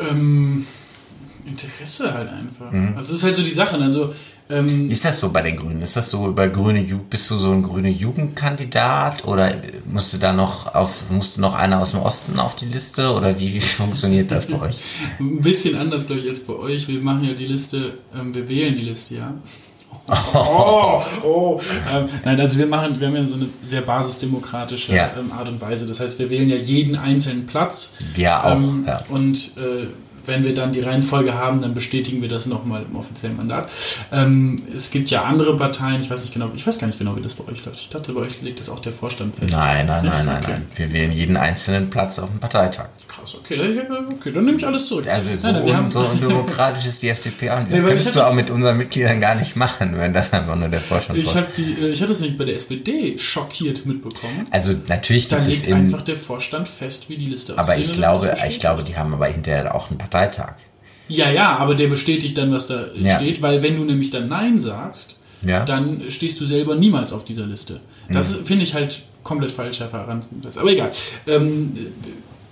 [0.00, 0.66] Ähm,
[1.46, 2.70] Interesse halt einfach.
[2.70, 2.94] Mhm.
[2.96, 3.76] Also es ist halt so die Sache.
[3.76, 4.14] Also
[4.50, 5.82] ähm, ist das so bei den Grünen?
[5.82, 7.10] Ist das so über grüne Jugend?
[7.10, 9.54] Bist du so ein grüne Jugendkandidat oder
[9.90, 13.54] musste da noch auf musste noch einer aus dem Osten auf die Liste oder wie,
[13.54, 14.80] wie funktioniert das bei euch?
[15.18, 16.88] Ein bisschen anders, glaube ich, als bei euch.
[16.88, 19.34] Wir machen ja die Liste, ähm, wir wählen die Liste, ja.
[20.34, 21.60] Oh, oh.
[21.88, 25.10] Ähm, nein, also wir machen, wir haben ja so eine sehr basisdemokratische ja.
[25.18, 25.86] ähm, Art und Weise.
[25.86, 27.96] Das heißt, wir wählen ja jeden einzelnen Platz.
[28.16, 28.56] Ja, auch.
[28.56, 29.02] Ähm, ja.
[29.08, 29.86] Und äh,
[30.26, 33.70] wenn wir dann die Reihenfolge haben, dann bestätigen wir das nochmal im offiziellen Mandat.
[34.12, 37.16] Ähm, es gibt ja andere Parteien, ich weiß nicht genau, ich weiß gar nicht genau,
[37.16, 37.80] wie das bei euch läuft.
[37.80, 39.52] Ich dachte, bei euch legt das auch der Vorstand fest.
[39.52, 40.52] Nein, nein, nein, nein, okay.
[40.52, 40.66] nein.
[40.76, 42.88] Wir wählen jeden einzelnen Platz auf dem Parteitag.
[43.08, 43.58] Krass, okay,
[44.10, 45.06] okay dann nehme ich alles zurück.
[45.08, 47.72] Also so, nein, nein, so undemokratisch ist die FDP auch nicht.
[47.72, 50.68] Das nee, könntest du auch mit unseren Mitgliedern gar nicht machen, wenn das einfach nur
[50.68, 54.46] der Vorstand ich die, äh, Ich hatte es nicht bei der SPD schockiert mitbekommen.
[54.50, 57.72] Also natürlich da legt einfach der Vorstand fest, wie die Liste aussieht.
[57.72, 60.54] Aber ich glaube, ich glaube, die haben aber hinterher auch einen Parteitag.
[61.08, 63.16] Ja, ja, aber der bestätigt dann, was da ja.
[63.16, 65.64] steht, weil wenn du nämlich dann Nein sagst, ja.
[65.64, 67.80] dann stehst du selber niemals auf dieser Liste.
[68.10, 68.46] Das mhm.
[68.46, 70.60] finde ich halt komplett falscher Herangehensweise.
[70.60, 70.92] Aber egal.
[71.26, 71.72] Ähm,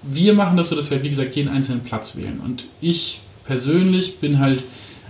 [0.03, 2.40] wir machen das so, dass wir, wie gesagt, jeden einzelnen Platz wählen.
[2.44, 4.64] Und ich persönlich bin halt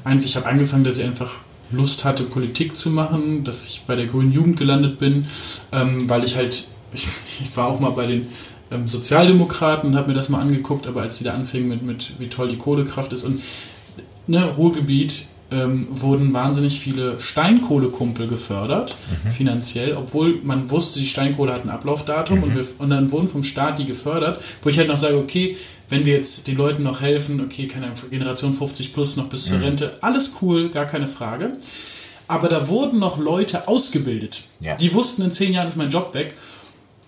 [0.04, 3.96] einfach, ich habe angefangen, dass ich einfach Lust hatte, Politik zu machen, dass ich bei
[3.96, 5.26] der Grünen Jugend gelandet bin,
[5.72, 7.06] ähm, weil ich halt, ich,
[7.42, 8.28] ich war auch mal bei den
[8.70, 12.20] ähm, Sozialdemokraten und habe mir das mal angeguckt, aber als die da anfingen mit, mit
[12.20, 13.40] wie toll die Kohlekraft ist und
[14.26, 19.30] ne, Ruhrgebiet ähm, wurden wahnsinnig viele Steinkohlekumpel gefördert, mhm.
[19.30, 22.44] finanziell, obwohl man wusste, die Steinkohle hat ein Ablaufdatum mhm.
[22.44, 25.56] und, wir, und dann wurden vom Staat die gefördert, wo ich halt noch sage, okay,
[25.88, 29.58] wenn wir jetzt den Leuten noch helfen, okay, keine Generation 50 plus noch bis zur
[29.58, 29.64] mhm.
[29.64, 31.52] Rente, alles cool, gar keine Frage.
[32.26, 34.42] Aber da wurden noch Leute ausgebildet.
[34.60, 34.76] Ja.
[34.76, 36.34] Die wussten, in zehn Jahren ist mein Job weg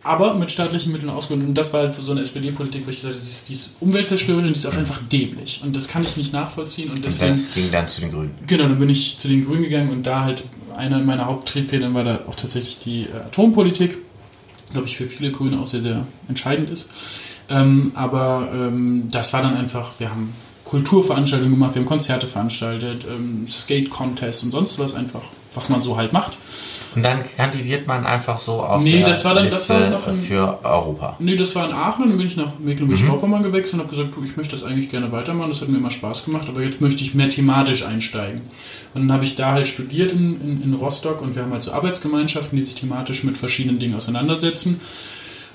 [0.02, 1.48] aber mit staatlichen Mitteln ausgehoben.
[1.48, 3.76] Und das war halt so eine SPD-Politik, wo ich gesagt habe, die ist, die ist
[3.80, 5.60] umweltzerstörend und die ist auch einfach dämlich.
[5.62, 6.90] Und das kann ich nicht nachvollziehen.
[6.90, 8.30] Und, deswegen, und das ging dann zu den Grünen.
[8.46, 10.44] Genau, dann bin ich zu den Grünen gegangen und da halt
[10.76, 13.98] einer meiner Haupttriebfedern war da auch tatsächlich die äh, Atompolitik.
[14.72, 16.88] Glaube ich, für viele Grüne auch sehr, sehr entscheidend ist.
[17.50, 20.32] Ähm, aber ähm, das war dann einfach, wir haben
[20.70, 25.96] Kulturveranstaltungen gemacht, wir haben Konzerte veranstaltet, ähm, Skate-Contests und sonst was einfach, was man so
[25.96, 26.38] halt macht.
[26.94, 29.90] Und dann kandidiert man einfach so auf nee, der das war dann, Liste das war
[29.90, 31.16] noch in, für Europa.
[31.18, 33.46] Nee, das war in Aachen und dann bin ich nach Mecklenburg-Vorpommern mhm.
[33.46, 35.90] gewechselt und habe gesagt, du, ich möchte das eigentlich gerne weitermachen, das hat mir immer
[35.90, 38.40] Spaß gemacht, aber jetzt möchte ich mehr thematisch einsteigen.
[38.94, 41.62] Und dann habe ich da halt studiert in, in, in Rostock und wir haben halt
[41.62, 44.80] so Arbeitsgemeinschaften, die sich thematisch mit verschiedenen Dingen auseinandersetzen.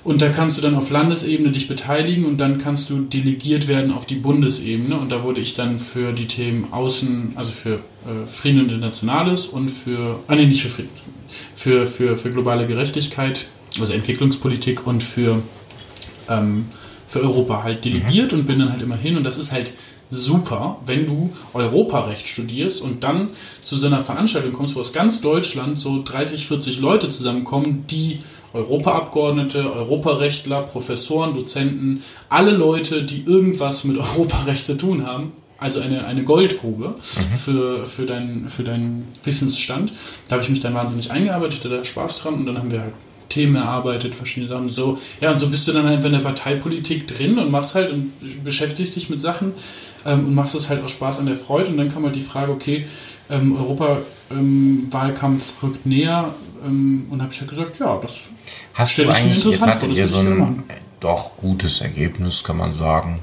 [0.05, 3.91] Und da kannst du dann auf Landesebene dich beteiligen und dann kannst du delegiert werden
[3.91, 4.95] auf die Bundesebene.
[4.95, 9.47] Und da wurde ich dann für die Themen Außen, also für äh, Frieden und Internationales
[9.47, 10.91] und für, ah nee, nicht für Frieden,
[11.55, 13.47] für, für, für globale Gerechtigkeit,
[13.79, 15.41] also Entwicklungspolitik und für,
[16.29, 16.65] ähm,
[17.07, 18.39] für Europa halt delegiert mhm.
[18.39, 19.17] und bin dann halt immer hin.
[19.17, 19.73] Und das ist halt
[20.11, 23.29] super, wenn du Europarecht studierst und dann
[23.63, 28.19] zu so einer Veranstaltung kommst, wo aus ganz Deutschland so 30, 40 Leute zusammenkommen, die
[28.55, 36.05] Europaabgeordnete, Europarechtler, Professoren, Dozenten, alle Leute, die irgendwas mit Europarecht zu tun haben, also eine,
[36.05, 37.35] eine Goldgrube mhm.
[37.35, 39.93] für, für, deinen, für deinen Wissensstand.
[40.27, 42.81] Da habe ich mich dann wahnsinnig eingearbeitet, hatte da Spaß dran und dann haben wir
[42.81, 42.93] halt
[43.29, 44.69] Themen erarbeitet, verschiedene Sachen.
[44.69, 47.91] So, ja, und so bist du dann halt in der Parteipolitik drin und machst halt
[47.91, 48.11] und
[48.43, 49.53] beschäftigst dich mit Sachen
[50.05, 51.71] ähm, und machst es halt aus Spaß an der Freude.
[51.71, 52.85] Und dann kam halt die Frage, okay,
[53.29, 56.33] ähm, Europawahlkampf ähm, rückt näher.
[56.65, 58.29] Ähm, und habe ich halt gesagt, ja, das
[58.91, 59.53] stelle ich mir interessant.
[59.53, 60.63] Jetzt hattet ihr so ein
[60.99, 63.21] doch gutes Ergebnis, kann man sagen.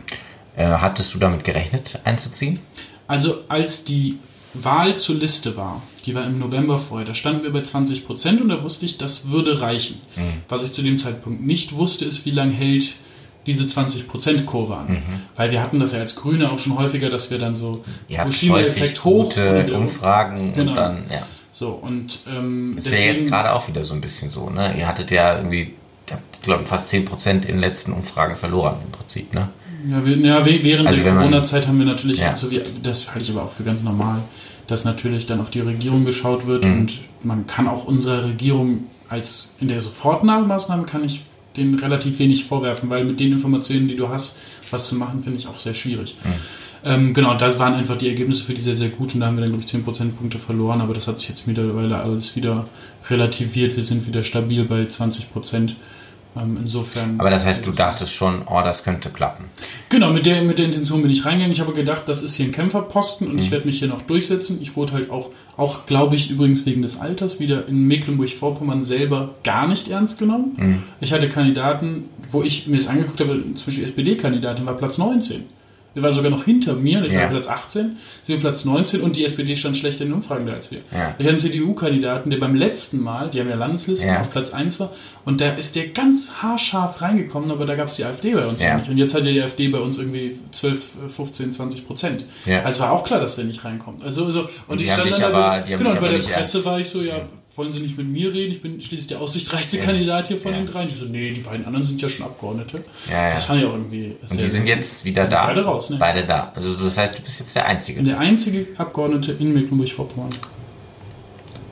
[0.57, 2.61] Äh, hattest du damit gerechnet, einzuziehen?
[3.07, 4.19] Also als die
[4.55, 8.41] Wahl zur Liste war, die war im November vorher, da standen wir bei 20 Prozent
[8.41, 10.01] und da wusste ich, das würde reichen.
[10.17, 10.43] Mhm.
[10.49, 12.95] Was ich zu dem Zeitpunkt nicht wusste, ist, wie lange hält
[13.47, 14.93] diese 20%-Kurve an.
[14.93, 15.03] Mhm.
[15.35, 19.03] Weil wir hatten das ja als Grüne auch schon häufiger, dass wir dann so Fukushima-Effekt
[19.05, 19.25] hoch.
[19.35, 20.71] Gute Umfragen genau.
[20.71, 21.23] und dann, ja.
[21.53, 24.75] So, und ähm, das wäre jetzt gerade auch wieder so ein bisschen so, ne?
[24.77, 25.75] Ihr hattet ja irgendwie,
[26.07, 29.51] ich glaube, fast 10% in den letzten Umfragen verloren im Prinzip, ne?
[29.91, 32.31] Ja, wir, ja während also der Corona-Zeit haben wir natürlich, ja.
[32.31, 34.23] also wir, das halte ich aber auch für ganz normal,
[34.67, 36.73] dass natürlich dann auf die Regierung geschaut wird mhm.
[36.73, 41.23] und man kann auch unserer Regierung als in der Sofortnahmemaßnahme kann ich
[41.57, 44.39] denen relativ wenig vorwerfen, weil mit den Informationen, die du hast,
[44.71, 46.17] was zu machen, finde ich auch sehr schwierig.
[46.25, 46.31] Mhm.
[46.85, 49.37] Ähm, genau, das waren einfach die Ergebnisse für die sehr, sehr gut und da haben
[49.37, 52.67] wir dann, glaube ich, 10 Prozentpunkte verloren, aber das hat sich jetzt mittlerweile alles wieder
[53.09, 53.77] relativiert.
[53.77, 55.77] Wir sind wieder stabil bei 20 Prozent.
[56.35, 57.21] Ähm, insofern.
[57.21, 59.45] Aber das heißt, du dachtest schon, oh, das könnte klappen.
[59.91, 61.53] Genau, mit der, mit der Intention bin ich reingegangen.
[61.53, 63.39] Ich habe gedacht, das ist hier ein Kämpferposten und mhm.
[63.41, 64.59] ich werde mich hier noch durchsetzen.
[64.63, 69.35] Ich wurde halt auch, auch glaube ich, übrigens wegen des Alters wieder in Mecklenburg-Vorpommern selber
[69.45, 70.57] gar nicht ernst genommen.
[70.57, 70.83] Mhm.
[71.01, 75.45] Ich hatte Kandidaten, wo ich mir das angeguckt habe, zum Beispiel SPD-Kandidatin war Platz 19.
[75.95, 77.23] Sie war sogar noch hinter mir, ich ja.
[77.23, 80.47] war Platz 18, sie war Platz 19 und die SPD stand schlechter in den Umfragen
[80.47, 80.79] da als wir.
[80.91, 81.15] Ja.
[81.19, 84.21] Ich hatte einen CDU-Kandidaten, der beim letzten Mal, die haben ja Landeslisten, ja.
[84.21, 84.91] auf Platz 1 war
[85.25, 88.61] und da ist der ganz haarscharf reingekommen, aber da gab es die AfD bei uns
[88.61, 88.77] ja.
[88.77, 88.89] nicht.
[88.89, 92.25] Und jetzt hat ja die AfD bei uns irgendwie 12, 15, 20 Prozent.
[92.65, 94.03] Also war auch klar, dass der nicht reinkommt.
[94.03, 97.03] Also, also und, und ich stand dann aber, genau, bei der Presse war ich so,
[97.03, 97.21] ja,
[97.57, 98.53] wollen Sie nicht mit mir reden?
[98.53, 99.85] Ich bin schließlich der aussichtsreichste ja.
[99.85, 100.59] Kandidat hier von ja.
[100.59, 100.89] den dreien.
[100.89, 102.85] Die so, nee, die beiden anderen sind ja schon Abgeordnete.
[103.11, 104.17] Ja, das fand ich auch irgendwie.
[104.21, 105.47] Und die sind jetzt wieder da.
[105.47, 105.97] Beide raus, ne?
[105.99, 106.53] Beide da.
[106.55, 107.99] Also das heißt, du bist jetzt der Einzige.
[107.99, 110.31] Bin der einzige Abgeordnete in Mecklenburg-Vorpommern.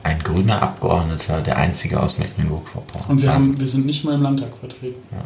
[0.03, 3.09] Ein grüner Abgeordneter, der einzige aus Mecklenburg-Vorpommern.
[3.09, 4.99] Und wir, haben, wir sind nicht mal im Landtag vertreten.
[5.11, 5.25] Ja.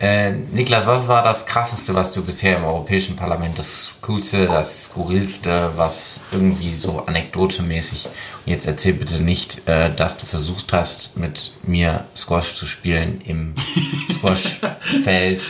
[0.00, 4.84] Äh, Niklas, was war das Krasseste, was du bisher im Europäischen Parlament, das Coolste, das
[4.84, 11.16] Skurrilste, was irgendwie so anekdotemäßig, und jetzt erzähl bitte nicht, äh, dass du versucht hast,
[11.16, 13.54] mit mir Squash zu spielen im
[14.08, 15.42] Squashfeld,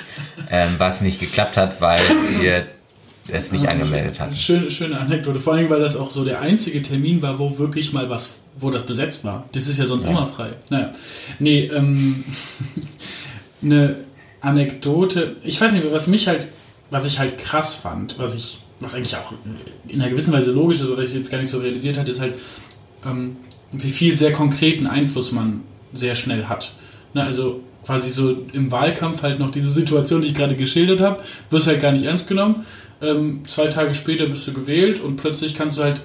[0.51, 2.01] ähm, was nicht geklappt hat, weil
[2.43, 2.67] ihr
[3.31, 4.35] es nicht angemeldet habt.
[4.35, 7.93] Schöne, schöne Anekdote, vor allem, weil das auch so der einzige Termin war, wo wirklich
[7.93, 9.47] mal was, wo das besetzt war.
[9.53, 10.11] Das ist ja sonst ja.
[10.11, 10.53] immer frei.
[10.71, 10.91] Naja,
[11.39, 12.25] nee, ähm,
[13.63, 13.97] eine
[14.41, 15.37] Anekdote.
[15.45, 16.47] Ich weiß nicht, was mich halt,
[16.91, 19.33] was ich halt krass fand, was ich, was eigentlich auch
[19.89, 22.21] in einer gewissen Weise logisch ist, oder ich jetzt gar nicht so realisiert hatte, ist
[22.21, 22.35] halt,
[23.07, 23.37] ähm,
[23.73, 26.73] wie viel sehr konkreten Einfluss man sehr schnell hat.
[27.15, 31.21] Ne, also quasi so im Wahlkampf halt noch diese Situation, die ich gerade geschildert habe,
[31.51, 32.67] wirst halt gar nicht ernst genommen.
[33.01, 36.03] Ähm, zwei Tage später bist du gewählt und plötzlich kannst du halt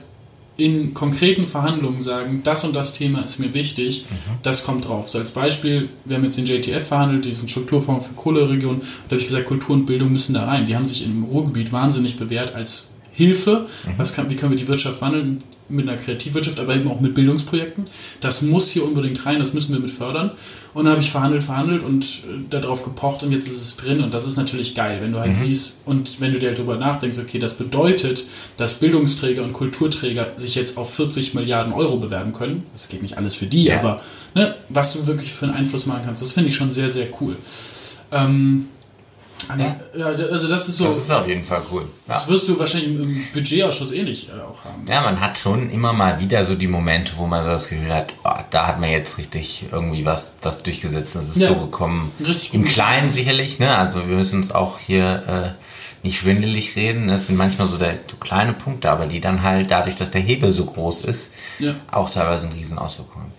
[0.56, 4.16] in konkreten Verhandlungen sagen, das und das Thema ist mir wichtig, mhm.
[4.44, 5.10] das kommt drauf.
[5.10, 9.18] So als Beispiel, wir haben jetzt den JTF verhandelt, diesen Strukturfonds für Kohleregion, da habe
[9.18, 10.66] ich gesagt, Kultur und Bildung müssen da rein.
[10.66, 13.68] Die haben sich im Ruhrgebiet wahnsinnig bewährt als Hilfe.
[13.86, 13.92] Mhm.
[13.98, 15.42] Was kann, wie können wir die Wirtschaft wandeln?
[15.70, 17.88] mit einer Kreativwirtschaft, aber eben auch mit Bildungsprojekten.
[18.20, 20.32] Das muss hier unbedingt rein, das müssen wir mit fördern.
[20.74, 24.02] Und dann habe ich verhandelt, verhandelt und äh, darauf gepocht und jetzt ist es drin
[24.02, 25.36] und das ist natürlich geil, wenn du halt mhm.
[25.36, 28.26] siehst und wenn du dir halt darüber nachdenkst, okay, das bedeutet,
[28.58, 32.64] dass Bildungsträger und Kulturträger sich jetzt auf 40 Milliarden Euro bewerben können.
[32.74, 33.80] Das geht nicht alles für die, ja.
[33.80, 34.02] aber
[34.34, 37.08] ne, was du wirklich für einen Einfluss machen kannst, das finde ich schon sehr, sehr
[37.22, 37.36] cool.
[38.12, 38.68] Ähm,
[39.50, 39.76] ja.
[39.96, 40.86] ja, also das ist so.
[40.86, 41.84] Das ist auf jeden Fall cool.
[42.08, 42.14] Ja.
[42.14, 44.86] Das wirst du wahrscheinlich im Budgetausschuss ähnlich eh auch haben.
[44.88, 47.94] Ja, man hat schon immer mal wieder so die Momente, wo man so das Gefühl
[47.94, 51.16] hat, oh, da hat man jetzt richtig irgendwie was, was durchgesetzt.
[51.16, 51.50] Das ist ja.
[51.50, 52.12] so gekommen.
[52.20, 53.78] Richtig Im Kleinen sicherlich, ne?
[53.78, 55.64] Also wir müssen uns auch hier äh,
[56.04, 57.10] nicht schwindelig reden.
[57.10, 60.22] Es sind manchmal so, der, so kleine Punkte, aber die dann halt dadurch, dass der
[60.22, 61.36] Hebel so groß ist,
[61.90, 63.32] auch teilweise einen riesen Auswirkungen.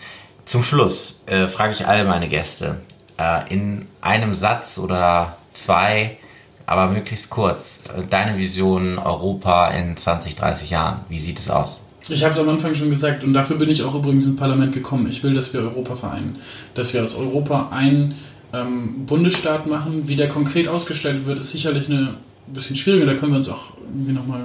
[0.45, 2.81] Zum Schluss äh, frage ich alle meine Gäste,
[3.19, 6.19] äh, in einem Satz oder zwei,
[6.67, 11.01] aber möglichst kurz, deine Vision Europa in 20, 30 Jahren.
[11.09, 11.83] Wie sieht es aus?
[12.09, 14.73] Ich habe es am Anfang schon gesagt und dafür bin ich auch übrigens ins Parlament
[14.73, 15.07] gekommen.
[15.09, 16.37] Ich will, dass wir Europa vereinen.
[16.75, 18.14] Dass wir aus Europa einen
[18.53, 20.07] ähm, Bundesstaat machen.
[20.07, 22.14] Wie der konkret ausgestellt wird, ist sicherlich eine
[22.47, 23.07] bisschen schwieriger.
[23.07, 24.40] Da können wir uns auch irgendwie nochmal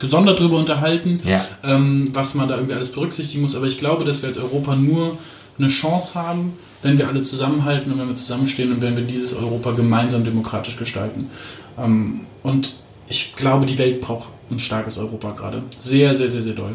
[0.00, 1.44] gesondert drüber unterhalten, Ja.
[1.62, 3.54] ähm, was man da irgendwie alles berücksichtigen muss.
[3.54, 5.16] Aber ich glaube, dass wir als Europa nur
[5.58, 9.34] eine Chance haben, wenn wir alle zusammenhalten und wenn wir zusammenstehen und wenn wir dieses
[9.34, 11.30] Europa gemeinsam demokratisch gestalten.
[11.78, 12.74] Ähm, und
[13.08, 15.62] ich glaube, die Welt braucht ein starkes Europa gerade.
[15.78, 16.74] Sehr, sehr, sehr, sehr doll.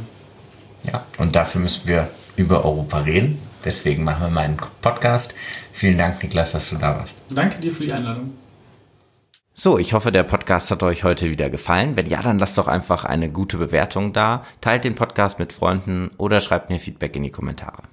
[0.84, 3.38] Ja, und dafür müssen wir über Europa reden.
[3.64, 5.34] Deswegen machen wir meinen Podcast.
[5.74, 7.24] Vielen Dank, Niklas, dass du da warst.
[7.36, 8.32] Danke dir für die Einladung.
[9.54, 11.96] So, ich hoffe, der Podcast hat euch heute wieder gefallen.
[11.96, 16.10] Wenn ja, dann lasst doch einfach eine gute Bewertung da, teilt den Podcast mit Freunden
[16.18, 17.84] oder schreibt mir Feedback in die Kommentare.